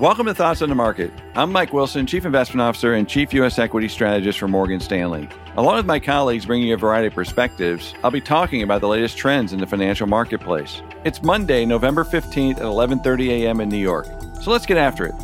Welcome 0.00 0.26
to 0.26 0.34
Thoughts 0.34 0.60
on 0.60 0.68
the 0.68 0.74
Market. 0.74 1.12
I'm 1.36 1.52
Mike 1.52 1.72
Wilson, 1.72 2.04
Chief 2.04 2.24
Investment 2.24 2.60
Officer 2.60 2.94
and 2.94 3.08
Chief 3.08 3.32
U.S. 3.32 3.60
Equity 3.60 3.86
Strategist 3.86 4.40
for 4.40 4.48
Morgan 4.48 4.80
Stanley. 4.80 5.28
Along 5.56 5.76
with 5.76 5.86
my 5.86 6.00
colleagues 6.00 6.46
bringing 6.46 6.66
you 6.66 6.74
a 6.74 6.76
variety 6.76 7.06
of 7.06 7.14
perspectives, 7.14 7.94
I'll 8.02 8.10
be 8.10 8.20
talking 8.20 8.64
about 8.64 8.80
the 8.80 8.88
latest 8.88 9.16
trends 9.16 9.52
in 9.52 9.60
the 9.60 9.68
financial 9.68 10.08
marketplace. 10.08 10.82
It's 11.04 11.22
Monday, 11.22 11.64
November 11.64 12.02
15th 12.02 12.56
at 12.56 12.62
11:30 12.62 13.28
a.m. 13.28 13.60
in 13.60 13.68
New 13.68 13.76
York. 13.78 14.06
So 14.42 14.50
let's 14.50 14.66
get 14.66 14.78
after 14.78 15.06
it. 15.06 15.14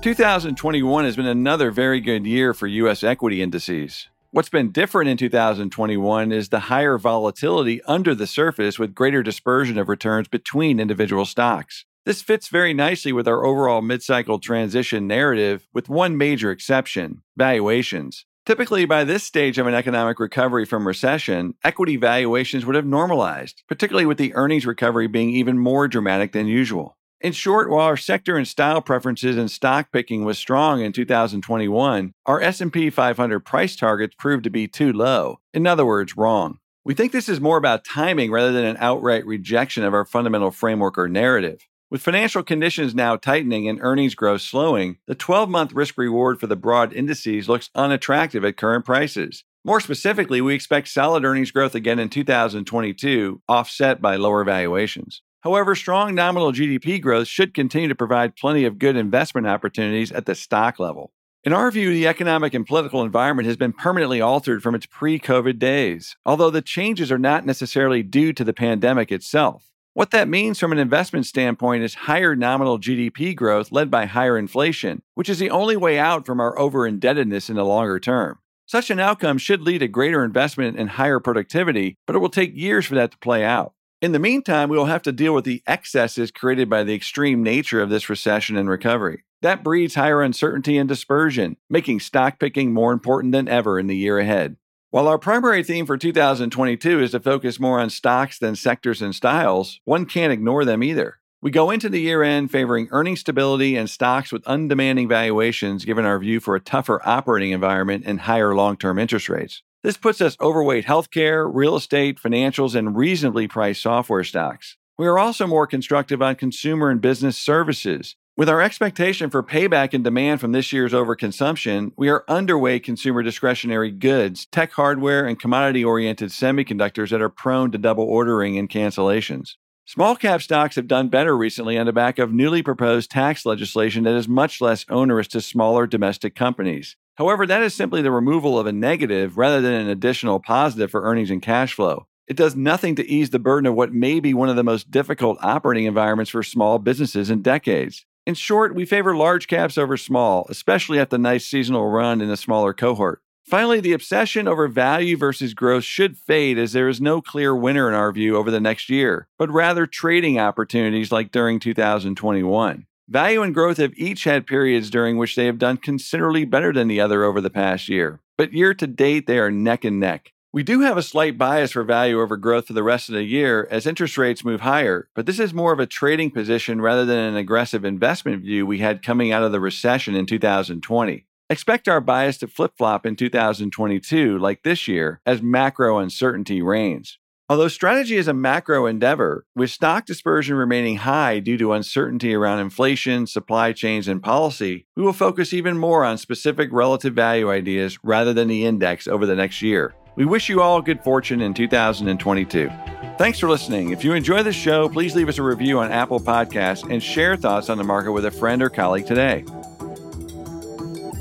2021 0.00 1.04
has 1.04 1.16
been 1.16 1.26
another 1.26 1.70
very 1.70 2.00
good 2.00 2.24
year 2.24 2.54
for 2.54 2.66
U.S. 2.66 3.04
equity 3.04 3.42
indices. 3.42 4.08
What's 4.30 4.48
been 4.48 4.72
different 4.72 5.10
in 5.10 5.18
2021 5.18 6.32
is 6.32 6.48
the 6.48 6.58
higher 6.58 6.96
volatility 6.96 7.82
under 7.82 8.14
the 8.14 8.26
surface 8.26 8.78
with 8.78 8.94
greater 8.94 9.22
dispersion 9.22 9.76
of 9.76 9.90
returns 9.90 10.26
between 10.26 10.80
individual 10.80 11.26
stocks. 11.26 11.84
This 12.04 12.20
fits 12.20 12.48
very 12.48 12.74
nicely 12.74 13.12
with 13.12 13.28
our 13.28 13.44
overall 13.44 13.80
mid 13.80 14.02
cycle 14.02 14.40
transition 14.40 15.06
narrative, 15.06 15.68
with 15.72 15.88
one 15.88 16.16
major 16.16 16.50
exception 16.50 17.22
valuations. 17.36 18.26
Typically, 18.44 18.84
by 18.84 19.04
this 19.04 19.22
stage 19.22 19.56
of 19.56 19.68
an 19.68 19.74
economic 19.74 20.18
recovery 20.18 20.64
from 20.64 20.88
recession, 20.88 21.54
equity 21.62 21.96
valuations 21.96 22.66
would 22.66 22.74
have 22.74 22.84
normalized, 22.84 23.62
particularly 23.68 24.04
with 24.04 24.18
the 24.18 24.34
earnings 24.34 24.66
recovery 24.66 25.06
being 25.06 25.30
even 25.30 25.56
more 25.56 25.86
dramatic 25.86 26.32
than 26.32 26.48
usual. 26.48 26.98
In 27.20 27.30
short, 27.30 27.70
while 27.70 27.86
our 27.86 27.96
sector 27.96 28.36
and 28.36 28.48
style 28.48 28.82
preferences 28.82 29.36
and 29.36 29.48
stock 29.48 29.92
picking 29.92 30.24
was 30.24 30.38
strong 30.38 30.80
in 30.80 30.92
2021, 30.92 32.14
our 32.26 32.40
S&P 32.40 32.90
500 32.90 33.40
price 33.40 33.76
targets 33.76 34.16
proved 34.18 34.42
to 34.42 34.50
be 34.50 34.66
too 34.66 34.92
low. 34.92 35.38
In 35.54 35.68
other 35.68 35.86
words, 35.86 36.16
wrong. 36.16 36.58
We 36.84 36.94
think 36.94 37.12
this 37.12 37.28
is 37.28 37.40
more 37.40 37.58
about 37.58 37.84
timing 37.84 38.32
rather 38.32 38.50
than 38.50 38.64
an 38.64 38.76
outright 38.80 39.24
rejection 39.24 39.84
of 39.84 39.94
our 39.94 40.04
fundamental 40.04 40.50
framework 40.50 40.98
or 40.98 41.06
narrative. 41.08 41.60
With 41.92 42.00
financial 42.00 42.42
conditions 42.42 42.94
now 42.94 43.16
tightening 43.16 43.68
and 43.68 43.78
earnings 43.82 44.14
growth 44.14 44.40
slowing, 44.40 44.96
the 45.06 45.14
12 45.14 45.50
month 45.50 45.74
risk 45.74 45.98
reward 45.98 46.40
for 46.40 46.46
the 46.46 46.56
broad 46.56 46.90
indices 46.94 47.50
looks 47.50 47.68
unattractive 47.74 48.46
at 48.46 48.56
current 48.56 48.86
prices. 48.86 49.44
More 49.62 49.78
specifically, 49.78 50.40
we 50.40 50.54
expect 50.54 50.88
solid 50.88 51.22
earnings 51.22 51.50
growth 51.50 51.74
again 51.74 51.98
in 51.98 52.08
2022, 52.08 53.42
offset 53.46 54.00
by 54.00 54.16
lower 54.16 54.42
valuations. 54.42 55.20
However, 55.42 55.74
strong 55.74 56.14
nominal 56.14 56.50
GDP 56.50 56.98
growth 56.98 57.28
should 57.28 57.52
continue 57.52 57.88
to 57.88 57.94
provide 57.94 58.36
plenty 58.36 58.64
of 58.64 58.78
good 58.78 58.96
investment 58.96 59.46
opportunities 59.46 60.12
at 60.12 60.24
the 60.24 60.34
stock 60.34 60.78
level. 60.78 61.12
In 61.44 61.52
our 61.52 61.70
view, 61.70 61.92
the 61.92 62.08
economic 62.08 62.54
and 62.54 62.66
political 62.66 63.02
environment 63.02 63.44
has 63.48 63.58
been 63.58 63.74
permanently 63.74 64.22
altered 64.22 64.62
from 64.62 64.74
its 64.74 64.86
pre 64.86 65.18
COVID 65.18 65.58
days, 65.58 66.16
although 66.24 66.48
the 66.48 66.62
changes 66.62 67.12
are 67.12 67.18
not 67.18 67.44
necessarily 67.44 68.02
due 68.02 68.32
to 68.32 68.44
the 68.44 68.54
pandemic 68.54 69.12
itself. 69.12 69.71
What 69.94 70.10
that 70.12 70.26
means 70.26 70.58
from 70.58 70.72
an 70.72 70.78
investment 70.78 71.26
standpoint 71.26 71.82
is 71.82 71.94
higher 71.94 72.34
nominal 72.34 72.78
GDP 72.78 73.36
growth 73.36 73.70
led 73.70 73.90
by 73.90 74.06
higher 74.06 74.38
inflation, 74.38 75.02
which 75.14 75.28
is 75.28 75.38
the 75.38 75.50
only 75.50 75.76
way 75.76 75.98
out 75.98 76.24
from 76.24 76.40
our 76.40 76.58
over 76.58 76.86
indebtedness 76.86 77.50
in 77.50 77.56
the 77.56 77.64
longer 77.64 78.00
term. 78.00 78.38
Such 78.64 78.88
an 78.88 78.98
outcome 78.98 79.36
should 79.36 79.60
lead 79.60 79.80
to 79.80 79.88
greater 79.88 80.24
investment 80.24 80.78
and 80.78 80.88
higher 80.88 81.20
productivity, 81.20 81.98
but 82.06 82.16
it 82.16 82.20
will 82.20 82.30
take 82.30 82.56
years 82.56 82.86
for 82.86 82.94
that 82.94 83.10
to 83.10 83.18
play 83.18 83.44
out. 83.44 83.74
In 84.00 84.12
the 84.12 84.18
meantime, 84.18 84.70
we 84.70 84.78
will 84.78 84.86
have 84.86 85.02
to 85.02 85.12
deal 85.12 85.34
with 85.34 85.44
the 85.44 85.62
excesses 85.66 86.30
created 86.30 86.70
by 86.70 86.84
the 86.84 86.94
extreme 86.94 87.42
nature 87.42 87.82
of 87.82 87.90
this 87.90 88.08
recession 88.08 88.56
and 88.56 88.70
recovery. 88.70 89.24
That 89.42 89.62
breeds 89.62 89.94
higher 89.94 90.22
uncertainty 90.22 90.78
and 90.78 90.88
dispersion, 90.88 91.58
making 91.68 92.00
stock 92.00 92.38
picking 92.40 92.72
more 92.72 92.94
important 92.94 93.32
than 93.32 93.46
ever 93.46 93.78
in 93.78 93.88
the 93.88 93.96
year 93.96 94.18
ahead. 94.18 94.56
While 94.92 95.08
our 95.08 95.16
primary 95.16 95.64
theme 95.64 95.86
for 95.86 95.96
2022 95.96 97.00
is 97.00 97.12
to 97.12 97.20
focus 97.20 97.58
more 97.58 97.80
on 97.80 97.88
stocks 97.88 98.38
than 98.38 98.54
sectors 98.54 99.00
and 99.00 99.14
styles, 99.14 99.80
one 99.86 100.04
can't 100.04 100.34
ignore 100.34 100.66
them 100.66 100.84
either. 100.84 101.18
We 101.40 101.50
go 101.50 101.70
into 101.70 101.88
the 101.88 102.02
year 102.02 102.22
end 102.22 102.50
favoring 102.50 102.88
earning 102.90 103.16
stability 103.16 103.74
and 103.74 103.88
stocks 103.88 104.30
with 104.30 104.46
undemanding 104.46 105.08
valuations 105.08 105.86
given 105.86 106.04
our 106.04 106.18
view 106.18 106.40
for 106.40 106.56
a 106.56 106.60
tougher 106.60 107.00
operating 107.06 107.52
environment 107.52 108.04
and 108.06 108.20
higher 108.20 108.54
long 108.54 108.76
term 108.76 108.98
interest 108.98 109.30
rates. 109.30 109.62
This 109.82 109.96
puts 109.96 110.20
us 110.20 110.36
overweight 110.42 110.84
healthcare, 110.84 111.50
real 111.50 111.74
estate, 111.74 112.20
financials, 112.20 112.74
and 112.74 112.94
reasonably 112.94 113.48
priced 113.48 113.80
software 113.80 114.24
stocks. 114.24 114.76
We 114.98 115.06
are 115.06 115.18
also 115.18 115.46
more 115.46 115.66
constructive 115.66 116.20
on 116.20 116.36
consumer 116.36 116.90
and 116.90 117.00
business 117.00 117.38
services, 117.38 118.14
with 118.36 118.48
our 118.48 118.62
expectation 118.62 119.28
for 119.28 119.42
payback 119.42 119.92
and 119.92 120.02
demand 120.02 120.40
from 120.40 120.52
this 120.52 120.72
year's 120.72 120.92
overconsumption, 120.92 121.92
we 121.96 122.08
are 122.08 122.24
underweight 122.28 122.82
consumer 122.82 123.22
discretionary 123.22 123.90
goods, 123.90 124.46
tech 124.46 124.72
hardware, 124.72 125.26
and 125.26 125.38
commodity 125.38 125.84
oriented 125.84 126.30
semiconductors 126.30 127.10
that 127.10 127.20
are 127.20 127.28
prone 127.28 127.70
to 127.70 127.78
double 127.78 128.04
ordering 128.04 128.56
and 128.56 128.70
cancellations. 128.70 129.56
Small 129.84 130.16
cap 130.16 130.40
stocks 130.40 130.76
have 130.76 130.86
done 130.86 131.08
better 131.08 131.36
recently 131.36 131.76
on 131.76 131.84
the 131.84 131.92
back 131.92 132.18
of 132.18 132.32
newly 132.32 132.62
proposed 132.62 133.10
tax 133.10 133.44
legislation 133.44 134.04
that 134.04 134.14
is 134.14 134.28
much 134.28 134.60
less 134.60 134.86
onerous 134.88 135.28
to 135.28 135.40
smaller 135.40 135.86
domestic 135.86 136.34
companies. 136.34 136.96
However, 137.16 137.46
that 137.46 137.62
is 137.62 137.74
simply 137.74 138.00
the 138.00 138.10
removal 138.10 138.58
of 138.58 138.66
a 138.66 138.72
negative 138.72 139.36
rather 139.36 139.60
than 139.60 139.74
an 139.74 139.88
additional 139.88 140.40
positive 140.40 140.90
for 140.90 141.02
earnings 141.02 141.30
and 141.30 141.42
cash 141.42 141.74
flow. 141.74 142.06
It 142.26 142.36
does 142.36 142.56
nothing 142.56 142.94
to 142.94 143.06
ease 143.06 143.30
the 143.30 143.38
burden 143.38 143.66
of 143.66 143.74
what 143.74 143.92
may 143.92 144.20
be 144.20 144.32
one 144.32 144.48
of 144.48 144.56
the 144.56 144.64
most 144.64 144.90
difficult 144.90 145.36
operating 145.42 145.84
environments 145.84 146.30
for 146.30 146.42
small 146.42 146.78
businesses 146.78 147.28
in 147.28 147.42
decades. 147.42 148.06
In 148.24 148.34
short, 148.34 148.74
we 148.76 148.84
favor 148.84 149.16
large 149.16 149.48
caps 149.48 149.76
over 149.76 149.96
small, 149.96 150.46
especially 150.48 151.00
at 151.00 151.10
the 151.10 151.18
nice 151.18 151.44
seasonal 151.44 151.88
run 151.88 152.20
in 152.20 152.30
a 152.30 152.36
smaller 152.36 152.72
cohort. 152.72 153.20
Finally, 153.44 153.80
the 153.80 153.92
obsession 153.92 154.46
over 154.46 154.68
value 154.68 155.16
versus 155.16 155.54
growth 155.54 155.82
should 155.82 156.16
fade 156.16 156.56
as 156.56 156.72
there 156.72 156.88
is 156.88 157.00
no 157.00 157.20
clear 157.20 157.56
winner 157.56 157.88
in 157.88 157.94
our 157.94 158.12
view 158.12 158.36
over 158.36 158.52
the 158.52 158.60
next 158.60 158.88
year, 158.88 159.26
but 159.38 159.50
rather 159.50 159.86
trading 159.86 160.38
opportunities 160.38 161.10
like 161.10 161.32
during 161.32 161.58
2021. 161.58 162.86
Value 163.08 163.42
and 163.42 163.52
growth 163.52 163.78
have 163.78 163.92
each 163.96 164.22
had 164.22 164.46
periods 164.46 164.88
during 164.88 165.18
which 165.18 165.34
they 165.34 165.46
have 165.46 165.58
done 165.58 165.76
considerably 165.76 166.44
better 166.44 166.72
than 166.72 166.86
the 166.86 167.00
other 167.00 167.24
over 167.24 167.40
the 167.40 167.50
past 167.50 167.88
year, 167.88 168.20
but 168.38 168.52
year 168.52 168.72
to 168.72 168.86
date 168.86 169.26
they 169.26 169.40
are 169.40 169.50
neck 169.50 169.84
and 169.84 169.98
neck. 169.98 170.32
We 170.54 170.62
do 170.62 170.80
have 170.80 170.98
a 170.98 171.02
slight 171.02 171.38
bias 171.38 171.72
for 171.72 171.82
value 171.82 172.20
over 172.20 172.36
growth 172.36 172.66
for 172.66 172.74
the 172.74 172.82
rest 172.82 173.08
of 173.08 173.14
the 173.14 173.22
year 173.22 173.66
as 173.70 173.86
interest 173.86 174.18
rates 174.18 174.44
move 174.44 174.60
higher, 174.60 175.08
but 175.14 175.24
this 175.24 175.38
is 175.40 175.54
more 175.54 175.72
of 175.72 175.80
a 175.80 175.86
trading 175.86 176.30
position 176.30 176.82
rather 176.82 177.06
than 177.06 177.20
an 177.20 177.36
aggressive 177.36 177.86
investment 177.86 178.42
view 178.42 178.66
we 178.66 178.76
had 178.76 179.02
coming 179.02 179.32
out 179.32 179.42
of 179.42 179.50
the 179.50 179.60
recession 179.60 180.14
in 180.14 180.26
2020. 180.26 181.24
Expect 181.48 181.88
our 181.88 182.02
bias 182.02 182.36
to 182.36 182.48
flip 182.48 182.72
flop 182.76 183.06
in 183.06 183.16
2022, 183.16 184.38
like 184.38 184.62
this 184.62 184.86
year, 184.86 185.22
as 185.24 185.40
macro 185.40 185.96
uncertainty 185.98 186.60
reigns. 186.60 187.16
Although 187.48 187.68
strategy 187.68 188.16
is 188.16 188.28
a 188.28 188.34
macro 188.34 188.84
endeavor, 188.84 189.46
with 189.56 189.70
stock 189.70 190.04
dispersion 190.04 190.54
remaining 190.56 190.96
high 190.96 191.38
due 191.38 191.56
to 191.56 191.72
uncertainty 191.72 192.34
around 192.34 192.60
inflation, 192.60 193.26
supply 193.26 193.72
chains, 193.72 194.06
and 194.06 194.22
policy, 194.22 194.86
we 194.96 195.02
will 195.02 195.14
focus 195.14 195.54
even 195.54 195.78
more 195.78 196.04
on 196.04 196.18
specific 196.18 196.68
relative 196.72 197.14
value 197.14 197.50
ideas 197.50 197.98
rather 198.04 198.34
than 198.34 198.48
the 198.48 198.66
index 198.66 199.08
over 199.08 199.24
the 199.24 199.34
next 199.34 199.62
year. 199.62 199.94
We 200.14 200.26
wish 200.26 200.50
you 200.50 200.60
all 200.60 200.82
good 200.82 201.02
fortune 201.02 201.40
in 201.40 201.54
2022. 201.54 202.70
Thanks 203.16 203.38
for 203.38 203.48
listening. 203.48 203.92
If 203.92 204.04
you 204.04 204.12
enjoy 204.12 204.42
the 204.42 204.52
show, 204.52 204.90
please 204.90 205.16
leave 205.16 205.28
us 205.28 205.38
a 205.38 205.42
review 205.42 205.78
on 205.78 205.90
Apple 205.90 206.20
Podcasts 206.20 206.90
and 206.90 207.02
share 207.02 207.34
thoughts 207.34 207.70
on 207.70 207.78
the 207.78 207.84
market 207.84 208.12
with 208.12 208.26
a 208.26 208.30
friend 208.30 208.62
or 208.62 208.68
colleague 208.68 209.06
today. 209.06 209.42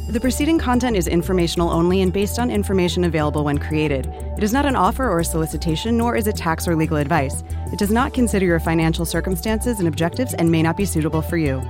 The 0.10 0.20
preceding 0.20 0.60
content 0.60 0.98
is 0.98 1.08
informational 1.08 1.70
only 1.70 2.02
and 2.02 2.12
based 2.12 2.38
on 2.38 2.52
information 2.52 3.06
available 3.06 3.46
when 3.46 3.60
created. 3.60 4.08
It 4.38 4.44
is 4.44 4.52
not 4.52 4.66
an 4.66 4.76
offer 4.76 5.10
or 5.10 5.20
a 5.20 5.26
solicitation, 5.26 5.96
nor 5.96 6.18
is 6.18 6.28
it 6.28 6.36
tax 6.36 6.68
or 6.68 6.76
legal 6.76 6.98
advice. 6.98 7.46
It 7.72 7.80
does 7.80 7.92
not 7.92 8.14
consider 8.14 8.46
your 8.46 8.60
financial 8.60 9.06
circumstances 9.06 9.80
and 9.80 9.88
objectives 9.88 10.34
and 10.34 10.52
may 10.52 10.62
not 10.62 10.76
be 10.76 10.84
suitable 10.84 11.22
for 11.22 11.38
you. 11.38 11.62